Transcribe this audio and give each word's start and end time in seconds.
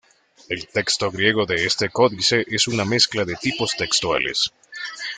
El 0.49 0.65
texto 0.67 1.11
griego 1.11 1.45
de 1.45 1.63
este 1.63 1.89
códice 1.89 2.43
es 2.49 2.67
una 2.67 2.85
mezcla 2.85 3.23
de 3.23 3.35
tipos 3.35 3.77
textuales. 3.77 4.51